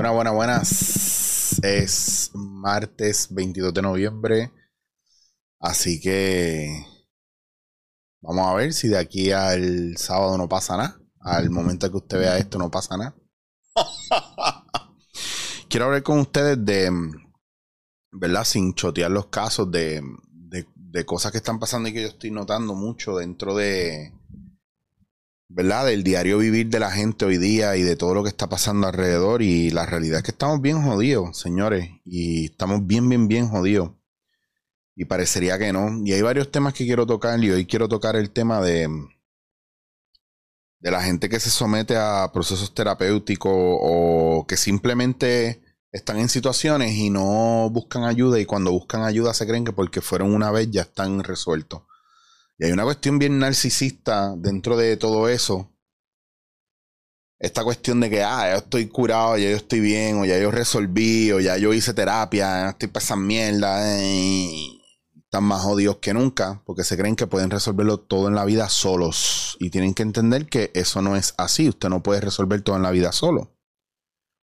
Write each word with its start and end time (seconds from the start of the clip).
Buenas, 0.00 0.14
buenas, 0.14 0.34
buenas. 0.34 1.60
Es 1.62 2.30
martes 2.32 3.28
22 3.34 3.74
de 3.74 3.82
noviembre. 3.82 4.50
Así 5.60 6.00
que 6.00 6.86
vamos 8.22 8.46
a 8.46 8.54
ver 8.54 8.72
si 8.72 8.88
de 8.88 8.96
aquí 8.96 9.30
al 9.30 9.98
sábado 9.98 10.38
no 10.38 10.48
pasa 10.48 10.78
nada. 10.78 10.98
Al 11.20 11.50
momento 11.50 11.90
que 11.90 11.98
usted 11.98 12.18
vea 12.18 12.38
esto 12.38 12.56
no 12.56 12.70
pasa 12.70 12.96
nada. 12.96 13.14
Quiero 15.68 15.84
hablar 15.84 16.02
con 16.02 16.20
ustedes 16.20 16.64
de, 16.64 16.90
¿verdad? 18.10 18.44
Sin 18.44 18.72
chotear 18.72 19.10
los 19.10 19.26
casos 19.26 19.70
de, 19.70 20.02
de 20.74 21.04
cosas 21.04 21.30
que 21.30 21.38
están 21.38 21.58
pasando 21.58 21.90
y 21.90 21.92
que 21.92 22.02
yo 22.04 22.08
estoy 22.08 22.30
notando 22.30 22.74
mucho 22.74 23.18
dentro 23.18 23.54
de, 23.54 24.14
¿verdad? 25.50 25.86
Del 25.86 26.04
diario 26.04 26.38
vivir 26.38 26.68
de 26.68 26.78
la 26.78 26.92
gente 26.92 27.24
hoy 27.24 27.36
día 27.36 27.76
y 27.76 27.82
de 27.82 27.96
todo 27.96 28.14
lo 28.14 28.22
que 28.22 28.28
está 28.28 28.48
pasando 28.48 28.86
alrededor. 28.86 29.42
Y 29.42 29.70
la 29.70 29.84
realidad 29.84 30.18
es 30.18 30.24
que 30.24 30.30
estamos 30.30 30.60
bien 30.60 30.82
jodidos, 30.82 31.38
señores. 31.38 31.90
Y 32.04 32.46
estamos 32.46 32.86
bien, 32.86 33.08
bien, 33.08 33.28
bien 33.28 33.48
jodidos. 33.48 33.90
Y 34.94 35.06
parecería 35.06 35.58
que 35.58 35.72
no. 35.72 36.00
Y 36.04 36.12
hay 36.12 36.22
varios 36.22 36.52
temas 36.52 36.72
que 36.74 36.86
quiero 36.86 37.04
tocar. 37.04 37.42
Y 37.42 37.50
hoy 37.50 37.66
quiero 37.66 37.88
tocar 37.88 38.14
el 38.14 38.30
tema 38.30 38.60
de, 38.60 38.88
de 40.78 40.90
la 40.90 41.02
gente 41.02 41.28
que 41.28 41.40
se 41.40 41.50
somete 41.50 41.96
a 41.96 42.30
procesos 42.32 42.72
terapéuticos 42.72 43.52
o 43.52 44.46
que 44.48 44.56
simplemente 44.56 45.62
están 45.90 46.18
en 46.20 46.28
situaciones 46.28 46.92
y 46.92 47.10
no 47.10 47.68
buscan 47.70 48.04
ayuda. 48.04 48.38
Y 48.38 48.46
cuando 48.46 48.70
buscan 48.70 49.02
ayuda 49.02 49.34
se 49.34 49.48
creen 49.48 49.64
que 49.64 49.72
porque 49.72 50.00
fueron 50.00 50.32
una 50.32 50.52
vez 50.52 50.70
ya 50.70 50.82
están 50.82 51.24
resueltos. 51.24 51.82
Y 52.60 52.66
hay 52.66 52.72
una 52.72 52.84
cuestión 52.84 53.18
bien 53.18 53.38
narcisista 53.38 54.34
dentro 54.36 54.76
de 54.76 54.98
todo 54.98 55.30
eso. 55.30 55.72
Esta 57.38 57.64
cuestión 57.64 58.00
de 58.00 58.10
que, 58.10 58.22
ah, 58.22 58.50
yo 58.50 58.58
estoy 58.58 58.86
curado, 58.86 59.38
ya 59.38 59.48
yo 59.48 59.56
estoy 59.56 59.80
bien, 59.80 60.18
o 60.18 60.26
ya 60.26 60.38
yo 60.38 60.50
resolví, 60.50 61.32
o 61.32 61.40
ya 61.40 61.56
yo 61.56 61.72
hice 61.72 61.94
terapia, 61.94 62.68
estoy 62.68 62.88
pasando 62.88 63.24
mierda. 63.24 63.98
están 65.24 65.44
más 65.44 65.62
jodidos 65.62 65.96
que 66.02 66.12
nunca, 66.12 66.62
porque 66.66 66.84
se 66.84 66.98
creen 66.98 67.16
que 67.16 67.26
pueden 67.26 67.48
resolverlo 67.48 67.96
todo 68.00 68.28
en 68.28 68.34
la 68.34 68.44
vida 68.44 68.68
solos. 68.68 69.56
Y 69.58 69.70
tienen 69.70 69.94
que 69.94 70.02
entender 70.02 70.46
que 70.46 70.70
eso 70.74 71.00
no 71.00 71.16
es 71.16 71.32
así. 71.38 71.66
Usted 71.66 71.88
no 71.88 72.02
puede 72.02 72.20
resolver 72.20 72.60
todo 72.60 72.76
en 72.76 72.82
la 72.82 72.90
vida 72.90 73.12
solo. 73.12 73.56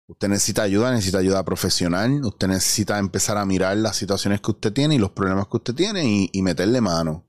Usted 0.08 0.30
necesita 0.30 0.64
ayuda, 0.64 0.90
necesita 0.90 1.20
ayuda 1.20 1.46
profesional. 1.46 2.26
Usted 2.26 2.48
necesita 2.48 2.98
empezar 2.98 3.38
a 3.38 3.46
mirar 3.46 3.78
las 3.78 3.96
situaciones 3.96 4.42
que 4.42 4.50
usted 4.50 4.74
tiene 4.74 4.96
y 4.96 4.98
los 4.98 5.12
problemas 5.12 5.46
que 5.50 5.58
usted 5.58 5.76
tiene 5.76 6.32
y 6.32 6.42
meterle 6.42 6.82
mano. 6.82 7.27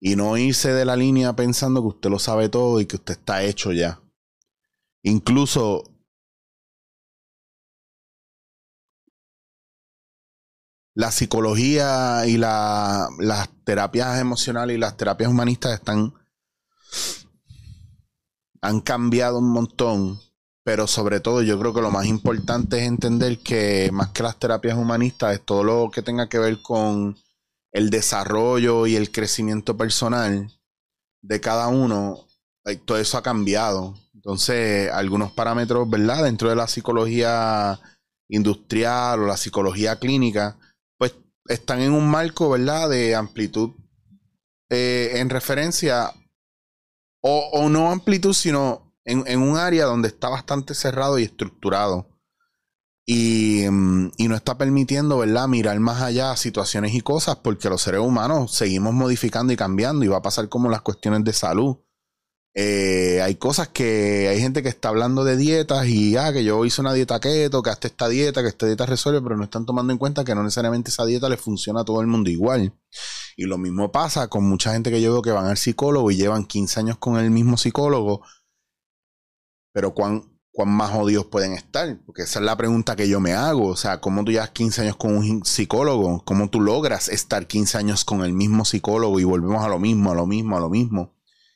Y 0.00 0.16
no 0.16 0.36
irse 0.36 0.72
de 0.72 0.84
la 0.84 0.96
línea 0.96 1.34
pensando 1.34 1.80
que 1.82 1.88
usted 1.88 2.10
lo 2.10 2.18
sabe 2.18 2.48
todo 2.48 2.80
y 2.80 2.86
que 2.86 2.96
usted 2.96 3.14
está 3.14 3.42
hecho 3.42 3.72
ya. 3.72 4.00
Incluso 5.02 5.84
la 10.94 11.10
psicología 11.10 12.26
y 12.26 12.36
las 12.36 13.48
terapias 13.64 14.20
emocionales 14.20 14.76
y 14.76 14.80
las 14.80 14.96
terapias 14.96 15.30
humanistas 15.30 15.74
están 15.74 16.12
han 18.60 18.80
cambiado 18.80 19.38
un 19.38 19.50
montón, 19.50 20.20
pero 20.64 20.86
sobre 20.86 21.20
todo 21.20 21.42
yo 21.42 21.58
creo 21.58 21.72
que 21.72 21.80
lo 21.80 21.90
más 21.90 22.06
importante 22.06 22.78
es 22.78 22.88
entender 22.88 23.38
que 23.38 23.90
más 23.92 24.08
que 24.08 24.22
las 24.22 24.38
terapias 24.38 24.76
humanistas 24.76 25.34
es 25.34 25.44
todo 25.44 25.62
lo 25.64 25.90
que 25.90 26.02
tenga 26.02 26.28
que 26.28 26.38
ver 26.38 26.60
con 26.62 27.16
el 27.72 27.90
desarrollo 27.90 28.86
y 28.86 28.96
el 28.96 29.12
crecimiento 29.12 29.76
personal 29.76 30.50
de 31.22 31.40
cada 31.40 31.68
uno, 31.68 32.26
todo 32.84 32.98
eso 32.98 33.18
ha 33.18 33.22
cambiado. 33.22 33.94
Entonces, 34.14 34.90
algunos 34.90 35.32
parámetros, 35.32 35.88
¿verdad? 35.88 36.24
Dentro 36.24 36.48
de 36.48 36.56
la 36.56 36.68
psicología 36.68 37.78
industrial 38.28 39.22
o 39.22 39.26
la 39.26 39.36
psicología 39.36 39.98
clínica, 39.98 40.58
pues 40.98 41.14
están 41.46 41.80
en 41.80 41.92
un 41.92 42.08
marco, 42.10 42.50
¿verdad? 42.50 42.88
De 42.88 43.14
amplitud 43.14 43.70
eh, 44.70 45.12
en 45.14 45.30
referencia, 45.30 46.12
o, 47.22 47.68
no 47.68 47.90
amplitud, 47.90 48.32
sino 48.32 48.94
en 49.04 49.40
un 49.40 49.56
área 49.56 49.86
donde 49.86 50.08
está 50.08 50.28
bastante 50.28 50.74
cerrado 50.74 51.18
y 51.18 51.24
estructurado. 51.24 52.17
Mm, 53.08 54.08
y, 54.18 54.28
no 54.28 54.36
está 54.36 54.58
permitiendo, 54.58 55.18
¿verdad?, 55.18 55.48
mirar 55.48 55.80
más 55.80 56.02
allá 56.02 56.36
situaciones 56.36 56.94
y 56.94 57.00
cosas, 57.00 57.36
porque 57.36 57.70
los 57.70 57.80
seres 57.80 58.00
humanos 58.00 58.52
seguimos 58.52 58.92
modificando 58.92 59.52
y 59.52 59.56
cambiando, 59.56 60.04
y 60.04 60.08
va 60.08 60.18
a 60.18 60.22
pasar 60.22 60.48
como 60.50 60.68
las 60.68 60.82
cuestiones 60.82 61.24
de 61.24 61.32
salud. 61.32 61.78
Eh, 62.54 63.20
hay 63.22 63.36
cosas 63.36 63.68
que 63.68 64.28
hay 64.28 64.40
gente 64.40 64.62
que 64.62 64.68
está 64.68 64.88
hablando 64.88 65.24
de 65.24 65.36
dietas 65.36 65.86
y 65.86 66.16
ah, 66.16 66.32
que 66.32 66.44
yo 66.44 66.64
hice 66.64 66.80
una 66.80 66.92
dieta 66.92 67.20
keto, 67.20 67.62
que 67.62 67.70
hasta 67.70 67.88
esta 67.88 68.08
dieta, 68.08 68.42
que 68.42 68.48
esta 68.48 68.66
dieta 68.66 68.84
resuelve, 68.84 69.22
pero 69.22 69.36
no 69.36 69.44
están 69.44 69.64
tomando 69.64 69.92
en 69.92 69.98
cuenta 69.98 70.24
que 70.24 70.34
no 70.34 70.42
necesariamente 70.42 70.90
esa 70.90 71.06
dieta 71.06 71.28
le 71.28 71.36
funciona 71.36 71.82
a 71.82 71.84
todo 71.84 72.00
el 72.00 72.08
mundo 72.08 72.30
igual. 72.30 72.74
Y 73.36 73.44
lo 73.44 73.58
mismo 73.58 73.92
pasa 73.92 74.28
con 74.28 74.44
mucha 74.44 74.72
gente 74.72 74.90
que 74.90 75.00
yo 75.00 75.12
veo 75.12 75.22
que 75.22 75.30
van 75.30 75.46
al 75.46 75.56
psicólogo 75.56 76.10
y 76.10 76.16
llevan 76.16 76.44
15 76.46 76.80
años 76.80 76.98
con 76.98 77.18
el 77.18 77.30
mismo 77.30 77.56
psicólogo, 77.56 78.22
pero 79.72 79.94
cuán 79.94 80.37
cuán 80.58 80.70
más 80.70 80.90
jodidos 80.90 81.26
pueden 81.26 81.52
estar? 81.52 82.00
Porque 82.04 82.22
esa 82.22 82.40
es 82.40 82.44
la 82.44 82.56
pregunta 82.56 82.96
que 82.96 83.08
yo 83.08 83.20
me 83.20 83.32
hago. 83.32 83.68
O 83.68 83.76
sea, 83.76 84.00
¿cómo 84.00 84.24
tú 84.24 84.32
llevas 84.32 84.50
15 84.50 84.82
años 84.82 84.96
con 84.96 85.16
un 85.16 85.44
psicólogo? 85.44 86.24
¿Cómo 86.24 86.50
tú 86.50 86.60
logras 86.60 87.08
estar 87.08 87.46
15 87.46 87.78
años 87.78 88.04
con 88.04 88.24
el 88.24 88.32
mismo 88.32 88.64
psicólogo 88.64 89.20
y 89.20 89.22
volvemos 89.22 89.64
a 89.64 89.68
lo 89.68 89.78
mismo, 89.78 90.10
a 90.10 90.16
lo 90.16 90.26
mismo, 90.26 90.56
a 90.56 90.60
lo 90.60 90.68
mismo? 90.68 91.14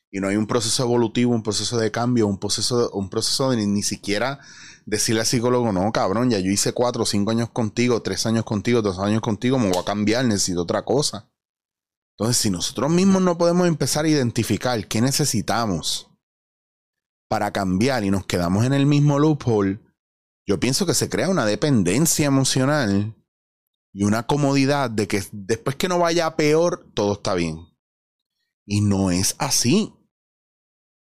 Y 0.08 0.20
no 0.20 0.28
hay 0.28 0.36
un 0.36 0.46
proceso 0.46 0.84
evolutivo, 0.84 1.34
un 1.34 1.42
proceso 1.42 1.78
de 1.78 1.91
cambio, 1.91 2.28
un 2.28 2.38
proceso, 2.38 2.92
un 2.92 3.10
proceso 3.10 3.50
de 3.50 3.66
ni, 3.66 3.82
siquiera 3.82 4.38
decirle 4.86 5.22
al 5.22 5.26
psicólogo, 5.26 5.72
no, 5.72 5.91
cabrón, 5.91 6.30
ya 6.30 6.38
yo 6.38 6.52
hice 6.52 6.72
4 6.72 7.02
o 7.02 7.04
5 7.04 7.28
años 7.28 7.48
contigo, 7.48 8.02
3 8.02 8.26
años 8.26 8.44
contigo, 8.44 8.82
2 8.82 9.00
años 9.00 9.20
contigo, 9.20 9.58
me 9.58 9.68
voy 9.68 9.78
a 9.82 9.84
cambiar, 9.84 10.26
necesito 10.26 10.62
otra 10.62 10.84
cosa. 10.84 11.28
Entonces, 12.16 12.36
si 12.36 12.50
nosotros 12.50 12.88
mismos 12.88 13.20
no 13.20 13.36
podemos 13.36 13.66
empezar 13.66 14.04
a 14.04 14.08
identificar 14.08 14.86
qué 14.86 15.00
necesitamos, 15.00 16.11
para 17.32 17.50
cambiar 17.50 18.04
y 18.04 18.10
nos 18.10 18.26
quedamos 18.26 18.66
en 18.66 18.75
el 18.75 18.84
mismo 18.84 19.19
loophole, 19.19 19.81
yo 20.47 20.60
pienso 20.60 20.84
que 20.84 20.93
se 20.93 21.09
crea 21.09 21.31
una 21.31 21.47
dependencia 21.47 22.26
emocional 22.26 23.16
y 23.91 24.04
una 24.04 24.26
comodidad 24.26 24.91
de 24.91 25.09
que 25.09 25.22
después 25.32 25.76
que 25.76 25.88
no 25.88 25.98
vaya 25.98 26.37
peor, 26.37 26.91
todo 26.92 27.15
está 27.15 27.32
bien. 27.32 27.69
Y 28.66 28.82
no 28.82 29.10
es 29.10 29.34
así. 29.38 29.94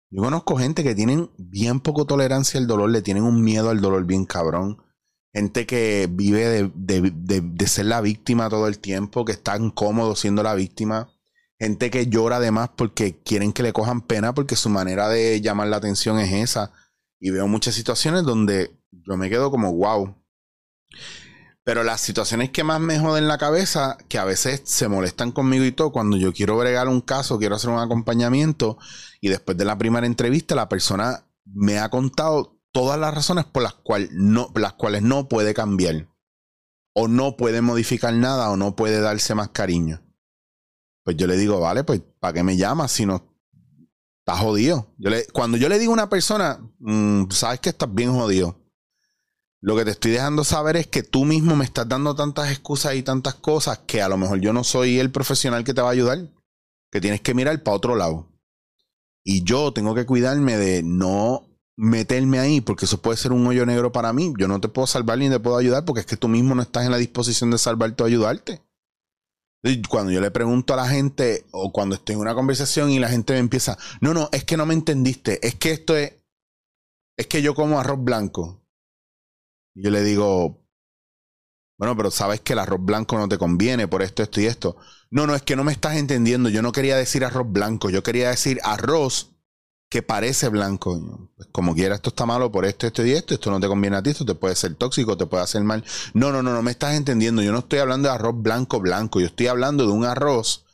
Yo 0.09 0.24
conozco 0.24 0.58
gente 0.58 0.84
que 0.84 0.96
tienen 0.96 1.30
bien 1.38 1.80
poco 1.80 2.08
tolerancia 2.08 2.59
al 2.59 2.66
dolor, 2.66 2.90
le 2.90 3.03
tienen 3.03 3.22
un 3.22 3.44
miedo 3.44 3.69
al 3.69 3.80
dolor 3.80 4.03
bien 4.06 4.25
cabrón. 4.25 4.81
Gente 5.31 5.68
que 5.68 6.09
vive 6.09 6.72
de, 6.74 7.12
de 7.14 7.68
ser 7.68 7.85
la 7.85 8.02
víctima 8.02 8.50
todo 8.50 8.68
el 8.68 8.80
tiempo, 8.80 9.25
que 9.25 9.34
está 9.34 9.58
incómodo 9.58 10.16
siendo 10.16 10.41
la 10.41 10.56
víctima 10.56 11.15
gente 11.59 11.89
que 11.89 12.07
llora 12.07 12.38
además 12.38 12.69
porque 12.75 13.21
quieren 13.21 13.53
que 13.53 13.63
le 13.63 13.73
cojan 13.73 14.01
pena 14.01 14.33
porque 14.33 14.55
su 14.55 14.69
manera 14.69 15.09
de 15.09 15.41
llamar 15.41 15.67
la 15.67 15.77
atención 15.77 16.19
es 16.19 16.31
esa. 16.33 16.71
Y 17.19 17.31
veo 17.31 17.47
muchas 17.47 17.75
situaciones 17.75 18.23
donde 18.23 18.75
yo 18.91 19.17
me 19.17 19.29
quedo 19.29 19.51
como 19.51 19.73
wow. 19.73 20.16
Pero 21.66 21.83
las 21.83 21.99
situaciones 21.99 22.51
que 22.51 22.63
más 22.63 22.79
me 22.79 22.99
joden 22.99 23.27
la 23.27 23.39
cabeza, 23.39 23.97
que 24.07 24.19
a 24.19 24.23
veces 24.23 24.61
se 24.66 24.87
molestan 24.87 25.31
conmigo 25.31 25.66
y 25.66 25.72
todo, 25.72 25.91
cuando 25.91 26.16
yo 26.16 26.31
quiero 26.31 26.55
bregar 26.57 26.87
un 26.87 27.02
caso, 27.02 27.40
quiero 27.40 27.55
hacer 27.55 27.72
un 27.72 27.79
acompañamiento, 27.79 28.78
y 29.19 29.29
después 29.29 29.58
de 29.58 29.66
la 29.66 29.75
primera 29.75 30.05
entrevista, 30.05 30.53
la 30.53 30.69
persona 30.69 31.25
me 31.43 31.79
ha 31.79 31.90
contado 31.90 32.61
todas 32.72 32.99
las 32.99 33.16
razones 33.16 33.46
por 33.46 33.63
las, 33.63 33.73
cual 33.73 34.09
no, 34.11 34.51
las 34.53 34.73
cuales 34.73 35.01
no 35.01 35.28
puede 35.28 35.55
cambiar, 35.55 36.08
o 36.93 37.08
no 37.08 37.35
puede 37.35 37.61
modificar 37.61 38.13
nada, 38.13 38.51
o 38.51 38.58
no 38.58 38.75
puede 38.75 39.01
darse 39.01 39.34
más 39.34 39.49
cariño. 39.49 40.04
Pues 41.05 41.17
yo 41.17 41.28
le 41.28 41.37
digo, 41.37 41.59
vale, 41.59 41.84
pues 41.84 42.02
¿para 42.19 42.34
qué 42.34 42.43
me 42.43 42.57
llamas 42.57 42.91
si 42.91 43.05
no 43.05 43.23
estás 44.19 44.40
jodido? 44.40 44.91
Yo 44.97 45.11
le, 45.11 45.28
cuando 45.28 45.55
yo 45.55 45.69
le 45.69 45.78
digo 45.78 45.91
a 45.91 45.93
una 45.93 46.09
persona, 46.09 46.59
mm, 46.79 47.29
sabes 47.29 47.59
que 47.59 47.69
estás 47.69 47.93
bien 47.93 48.11
jodido. 48.11 48.59
Lo 49.61 49.75
que 49.75 49.85
te 49.85 49.91
estoy 49.91 50.11
dejando 50.11 50.43
saber 50.43 50.78
es 50.78 50.87
que 50.87 51.03
tú 51.03 51.23
mismo 51.23 51.55
me 51.55 51.63
estás 51.63 51.87
dando 51.87 52.16
tantas 52.16 52.49
excusas 52.49 52.96
y 52.96 53.03
tantas 53.03 53.35
cosas 53.35 53.79
que 53.85 54.02
a 54.02 54.09
lo 54.09 54.17
mejor 54.17 54.41
yo 54.41 54.52
no 54.52 54.63
soy 54.63 54.99
el 54.99 55.11
profesional 55.11 55.63
que 55.63 55.75
te 55.75 55.81
va 55.81 55.90
a 55.90 55.91
ayudar. 55.91 56.28
Que 56.91 56.99
tienes 56.99 57.22
que 57.22 57.35
mirar 57.35 57.61
para 57.61 57.78
otro 57.78 57.96
lado. 57.96 58.28
Y 59.23 59.43
yo 59.43 59.73
tengo 59.73 59.93
que 59.93 60.08
cuidarme 60.08 60.58
de 60.58 60.81
no 60.81 61.47
meterme 61.78 62.40
ahí 62.40 62.61
porque 62.61 62.85
eso 62.85 63.01
puede 63.01 63.17
ser 63.17 63.31
un 63.31 63.46
hoyo 63.46 63.63
negro 63.67 63.91
para 63.91 64.11
mí. 64.11 64.34
Yo 64.40 64.47
no 64.47 64.59
te 64.59 64.69
puedo 64.69 64.87
salvar 64.87 65.19
ni 65.19 65.29
te 65.29 65.40
puedo 65.40 65.58
ayudar 65.58 65.85
porque 65.85 65.99
es 65.99 66.05
que 66.08 66.17
tú 66.17 66.28
mismo 66.28 66.55
no 66.55 66.63
estás 66.63 66.85
en 66.85 66.91
la 66.91 66.97
disposición 66.97 67.51
de 67.51 67.59
salvarte 67.59 68.01
o 68.01 68.08
ayudarte. 68.08 68.61
Cuando 69.90 70.12
yo 70.12 70.22
le 70.22 70.29
pregunto 70.29 70.73
a 70.73 70.78
la 70.78 70.88
gente 70.88 71.46
o 71.52 71.72
cuando 71.72 71.96
estoy 71.96 72.14
en 72.14 72.22
una 72.22 72.35
conversación 72.35 72.91
y 72.91 73.00
la 73.00 73.09
gente 73.09 73.34
me 73.34 73.40
empieza, 73.40 73.78
no, 74.00 74.14
no, 74.14 74.29
es 74.32 74.44
que 74.44 74.58
no 74.58 74.66
me 74.66 74.76
entendiste, 74.76 75.46
es 75.46 75.56
que 75.56 75.72
esto 75.72 75.97
es, 75.97 76.14
es 77.17 77.26
que 77.28 77.41
yo 77.41 77.56
como 77.56 77.79
arroz 77.79 78.03
blanco. 78.03 78.62
Y 79.73 79.84
yo 79.84 79.90
le 79.90 80.03
digo, 80.03 80.66
bueno, 81.78 81.97
pero 81.97 82.12
sabes 82.12 82.41
que 82.41 82.53
el 82.53 82.59
arroz 82.59 82.79
blanco 82.82 83.17
no 83.17 83.28
te 83.28 83.38
conviene 83.38 83.88
por 83.88 84.02
esto, 84.02 84.23
esto 84.23 84.40
y 84.40 84.46
esto. 84.46 84.78
No, 85.09 85.28
no, 85.28 85.35
es 85.35 85.41
que 85.41 85.56
no 85.56 85.64
me 85.64 85.72
estás 85.72 85.97
entendiendo. 85.97 86.50
Yo 86.50 86.61
no 86.61 86.72
quería 86.72 86.96
decir 86.96 87.26
arroz 87.26 87.52
blanco, 87.52 87.90
yo 87.90 88.03
quería 88.03 88.29
decir 88.29 88.59
arroz 88.64 89.34
que 89.96 90.03
parece 90.03 90.50
blanco. 90.50 91.30
Como 91.53 91.74
quiera, 91.74 91.96
esto 91.96 92.09
está 92.09 92.26
malo 92.26 92.52
por 92.52 92.66
esto, 92.66 92.86
esto 92.86 93.06
y 93.06 93.14
esto, 93.14 93.34
esto 93.34 93.50
no 93.50 93.62
te 93.62 93.68
conviene 93.68 93.96
a 93.96 94.03
ti, 94.03 94.09
esto 94.09 94.26
te 94.26 94.36
puede 94.36 94.53
ser 94.53 94.76
tóxico, 94.76 95.16
te 95.16 95.26
puede 95.26 95.42
hacer 95.42 95.64
mal. 95.64 95.86
No, 96.14 96.34
no, 96.34 96.44
no, 96.44 96.52
no 96.52 96.62
me 96.62 96.72
estás 96.72 96.96
entendiendo. 96.96 97.42
Yo 97.42 97.53
no 97.53 97.59
estoy 97.59 97.80
hablando 97.80 98.09
de 98.09 98.16
arroz 98.16 98.36
blanco, 98.36 98.82
blanco. 98.82 99.22
Yo 99.22 99.28
estoy 99.28 99.47
hablando 99.47 99.88
de 99.88 99.94
un 99.94 100.03
arroz 100.03 100.66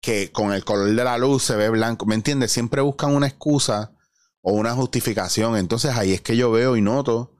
que 0.00 0.32
con 0.32 0.54
el 0.54 0.64
color 0.64 0.94
de 0.94 1.04
la 1.04 1.18
luz 1.18 1.42
se 1.42 1.56
ve 1.56 1.68
blanco. 1.68 2.06
¿Me 2.06 2.14
entiendes? 2.14 2.52
Siempre 2.52 2.80
buscan 2.80 3.14
una 3.14 3.26
excusa 3.26 3.92
o 4.40 4.54
una 4.54 4.72
justificación. 4.72 5.58
Entonces 5.58 5.94
ahí 5.94 6.14
es 6.14 6.22
que 6.22 6.38
yo 6.38 6.50
veo 6.50 6.74
y 6.74 6.80
noto 6.80 7.34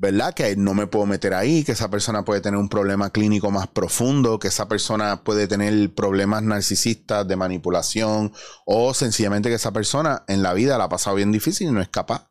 ¿verdad? 0.00 0.32
Que 0.32 0.56
no 0.56 0.72
me 0.72 0.86
puedo 0.86 1.04
meter 1.04 1.34
ahí, 1.34 1.62
que 1.62 1.72
esa 1.72 1.90
persona 1.90 2.24
puede 2.24 2.40
tener 2.40 2.58
un 2.58 2.70
problema 2.70 3.10
clínico 3.10 3.50
más 3.50 3.66
profundo, 3.66 4.38
que 4.38 4.48
esa 4.48 4.66
persona 4.66 5.22
puede 5.24 5.46
tener 5.46 5.94
problemas 5.94 6.42
narcisistas 6.42 7.28
de 7.28 7.36
manipulación 7.36 8.32
o 8.64 8.94
sencillamente 8.94 9.50
que 9.50 9.56
esa 9.56 9.72
persona 9.72 10.24
en 10.26 10.42
la 10.42 10.54
vida 10.54 10.78
la 10.78 10.84
ha 10.84 10.88
pasado 10.88 11.16
bien 11.16 11.32
difícil 11.32 11.68
y 11.68 11.72
no 11.72 11.82
es 11.82 11.90
capaz 11.90 12.30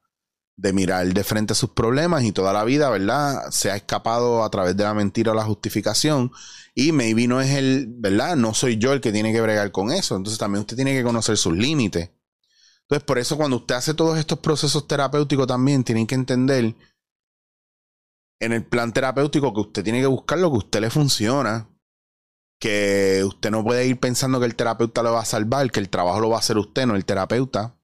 de 0.57 0.73
mirar 0.73 1.13
de 1.13 1.23
frente 1.23 1.53
a 1.53 1.55
sus 1.55 1.69
problemas 1.69 2.23
y 2.23 2.31
toda 2.31 2.53
la 2.53 2.63
vida, 2.63 2.89
¿verdad? 2.89 3.51
Se 3.51 3.69
ha 3.69 3.75
escapado 3.75 4.43
a 4.43 4.49
través 4.49 4.75
de 4.75 4.85
la 4.85 4.95
mentira 4.95 5.31
o 5.31 5.35
la 5.35 5.43
justificación 5.43 6.31
y 6.73 6.91
maybe 6.91 7.27
no 7.27 7.39
es 7.39 7.51
el, 7.51 7.85
¿verdad? 7.87 8.35
No 8.35 8.55
soy 8.55 8.79
yo 8.79 8.93
el 8.93 8.99
que 8.99 9.11
tiene 9.11 9.31
que 9.31 9.41
bregar 9.41 9.71
con 9.71 9.91
eso, 9.91 10.15
entonces 10.15 10.39
también 10.39 10.61
usted 10.61 10.75
tiene 10.75 10.95
que 10.95 11.03
conocer 11.03 11.37
sus 11.37 11.55
límites. 11.55 12.09
Entonces, 12.81 13.05
por 13.05 13.19
eso 13.19 13.37
cuando 13.37 13.57
usted 13.57 13.75
hace 13.75 13.93
todos 13.93 14.17
estos 14.17 14.39
procesos 14.39 14.87
terapéuticos 14.87 15.45
también, 15.45 15.83
tienen 15.83 16.07
que 16.07 16.15
entender 16.15 16.73
en 18.39 18.53
el 18.53 18.65
plan 18.65 18.93
terapéutico 18.93 19.53
que 19.53 19.61
usted 19.61 19.83
tiene 19.83 19.99
que 20.01 20.07
buscar 20.07 20.39
lo 20.39 20.49
que 20.49 20.55
a 20.55 20.59
usted 20.59 20.81
le 20.81 20.89
funciona. 20.89 21.69
Que 22.59 23.23
usted 23.25 23.51
no 23.51 23.63
puede 23.63 23.87
ir 23.87 23.99
pensando 23.99 24.39
que 24.39 24.45
el 24.45 24.55
terapeuta 24.55 25.01
lo 25.01 25.13
va 25.13 25.21
a 25.21 25.25
salvar, 25.25 25.71
que 25.71 25.79
el 25.79 25.89
trabajo 25.89 26.19
lo 26.19 26.29
va 26.29 26.37
a 26.37 26.39
hacer 26.39 26.57
usted, 26.57 26.85
no 26.85 26.95
el 26.95 27.05
terapeuta. 27.05 27.75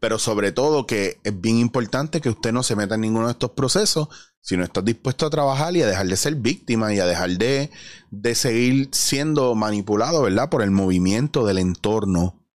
Pero 0.00 0.18
sobre 0.18 0.52
todo 0.52 0.86
que 0.86 1.18
es 1.24 1.40
bien 1.40 1.58
importante 1.58 2.20
que 2.20 2.28
usted 2.28 2.52
no 2.52 2.62
se 2.62 2.76
meta 2.76 2.94
en 2.94 3.02
ninguno 3.02 3.26
de 3.26 3.32
estos 3.32 3.50
procesos 3.52 4.08
si 4.40 4.56
no 4.56 4.64
está 4.64 4.80
dispuesto 4.82 5.26
a 5.26 5.30
trabajar 5.30 5.76
y 5.76 5.82
a 5.82 5.86
dejar 5.86 6.06
de 6.06 6.16
ser 6.16 6.34
víctima 6.36 6.94
y 6.94 7.00
a 7.00 7.06
dejar 7.06 7.30
de, 7.30 7.70
de 8.10 8.34
seguir 8.34 8.88
siendo 8.92 9.54
manipulado, 9.54 10.22
¿verdad? 10.22 10.48
Por 10.48 10.62
el 10.62 10.70
movimiento 10.70 11.44
del 11.44 11.58
entorno, 11.58 12.46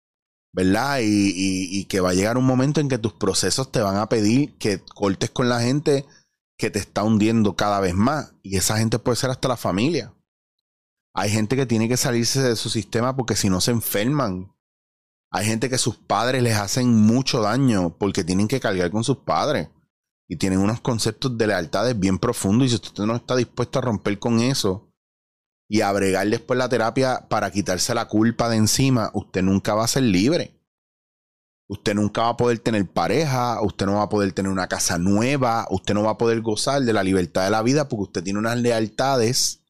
¿verdad? 0.54 1.00
Y, 1.02 1.06
y, 1.06 1.80
y 1.80 1.86
que 1.86 2.00
va 2.00 2.12
a 2.12 2.14
llegar 2.14 2.38
un 2.38 2.46
momento 2.46 2.82
en 2.82 2.90
que 2.90 2.98
tus 2.98 3.14
procesos 3.14 3.72
te 3.72 3.82
van 3.82 3.98
a 3.98 4.10
pedir 4.10 4.58
que 4.58 4.80
cortes 4.80 5.30
con 5.30 5.50
la 5.50 5.60
gente 5.60 6.06
que 6.64 6.72
te 6.72 6.80
está 6.80 7.04
hundiendo 7.04 7.58
cada 7.58 7.82
vez 7.82 7.94
más. 7.94 8.36
Y 8.42 8.56
esa 8.56 8.78
gente 8.78 8.98
puede 8.98 9.18
ser 9.18 9.30
hasta 9.30 9.50
la 9.50 9.58
familia. 9.58 10.14
Hay 11.14 11.30
gente 11.30 11.58
que 11.58 11.66
tiene 11.66 11.90
que 11.90 11.98
salirse 11.98 12.42
de 12.42 12.56
su 12.56 12.70
sistema 12.70 13.18
porque 13.18 13.36
si 13.36 13.50
no 13.50 13.60
se 13.60 13.72
enferman. 13.72 14.56
Hay 15.30 15.46
gente 15.46 15.70
que 15.70 15.78
sus 15.78 15.98
padres 15.98 16.42
les 16.42 16.56
hacen 16.56 16.88
mucho 16.96 17.42
daño 17.42 17.98
porque 17.98 18.24
tienen 18.24 18.48
que 18.48 18.62
cargar 18.62 18.92
con 18.92 19.04
sus 19.04 19.18
padres. 19.18 19.68
Y 20.30 20.38
tienen 20.38 20.60
unos 20.60 20.80
conceptos 20.80 21.38
de 21.38 21.48
lealtades 21.48 22.00
bien 22.00 22.18
profundos. 22.18 22.68
Y 22.68 22.70
si 22.70 22.76
usted 22.76 23.04
no 23.04 23.18
está 23.18 23.36
dispuesto 23.36 23.80
a 23.80 23.82
romper 23.82 24.18
con 24.18 24.40
eso 24.40 24.90
y 25.68 25.82
a 25.82 25.92
bregar 25.92 26.30
después 26.30 26.58
la 26.58 26.70
terapia 26.70 27.28
para 27.28 27.52
quitarse 27.52 27.94
la 27.94 28.08
culpa 28.08 28.48
de 28.48 28.56
encima, 28.56 29.12
usted 29.14 29.44
nunca 29.44 29.76
va 29.76 29.84
a 29.84 29.90
ser 29.90 30.04
libre. 30.04 30.53
Usted 31.70 31.96
nunca 31.96 32.24
va 32.24 32.30
a 32.30 32.38
poder 32.38 32.60
tener 32.60 32.88
pareja, 32.92 33.62
usted 33.62 33.86
no 33.86 33.96
va 33.96 34.04
a 34.04 34.10
poder 34.10 34.34
tener 34.34 34.52
una 34.52 34.68
casa 34.68 34.98
nueva, 34.98 35.66
usted 35.70 35.94
no 35.94 36.04
va 36.04 36.12
a 36.12 36.18
poder 36.18 36.42
gozar 36.42 36.82
de 36.82 36.94
la 36.94 37.04
libertad 37.04 37.46
de 37.46 37.52
la 37.52 37.64
vida 37.64 37.88
porque 37.88 38.04
usted 38.04 38.24
tiene 38.24 38.40
unas 38.40 38.58
lealtades 38.58 39.64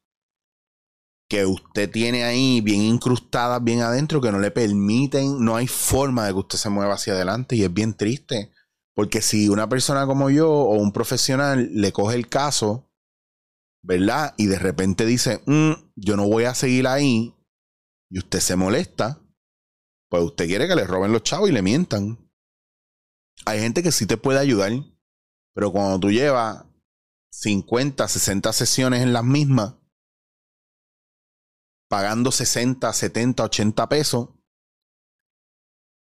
que 1.28 1.46
usted 1.46 1.90
tiene 1.90 2.24
ahí 2.24 2.60
bien 2.60 2.82
incrustadas, 2.82 3.62
bien 3.62 3.80
adentro, 3.80 4.20
que 4.20 4.32
no 4.32 4.38
le 4.38 4.50
permiten, 4.50 5.42
no 5.44 5.56
hay 5.56 5.66
forma 5.66 6.26
de 6.26 6.32
que 6.32 6.38
usted 6.38 6.58
se 6.58 6.68
mueva 6.68 6.94
hacia 6.94 7.14
adelante 7.14 7.56
y 7.56 7.62
es 7.62 7.72
bien 7.72 7.94
triste. 7.94 8.52
Porque 8.94 9.22
si 9.22 9.48
una 9.48 9.68
persona 9.68 10.06
como 10.06 10.30
yo 10.30 10.50
o 10.50 10.76
un 10.76 10.92
profesional 10.92 11.70
le 11.72 11.92
coge 11.92 12.16
el 12.16 12.28
caso, 12.28 12.90
¿verdad? 13.82 14.34
Y 14.36 14.46
de 14.46 14.58
repente 14.58 15.06
dice, 15.06 15.42
mm, 15.46 15.72
yo 15.96 16.16
no 16.16 16.28
voy 16.28 16.44
a 16.44 16.54
seguir 16.54 16.86
ahí, 16.86 17.34
y 18.10 18.18
usted 18.18 18.38
se 18.38 18.54
molesta, 18.54 19.20
pues 20.14 20.26
usted 20.26 20.46
quiere 20.46 20.68
que 20.68 20.76
le 20.76 20.86
roben 20.86 21.10
los 21.10 21.24
chavos 21.24 21.50
y 21.50 21.52
le 21.52 21.60
mientan. 21.60 22.30
Hay 23.46 23.58
gente 23.58 23.82
que 23.82 23.90
sí 23.90 24.06
te 24.06 24.16
puede 24.16 24.38
ayudar, 24.38 24.70
pero 25.52 25.72
cuando 25.72 25.98
tú 25.98 26.12
llevas 26.12 26.64
50, 27.30 28.06
60 28.06 28.52
sesiones 28.52 29.02
en 29.02 29.12
las 29.12 29.24
mismas, 29.24 29.74
pagando 31.88 32.30
60, 32.30 32.92
70, 32.92 33.42
80 33.42 33.88
pesos, 33.88 34.28